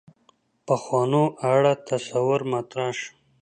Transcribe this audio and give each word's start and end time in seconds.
پخوانو 0.67 1.23
اړه 1.53 1.73
تصور 1.89 2.39
مطرح 2.53 2.89
شو. 2.99 3.11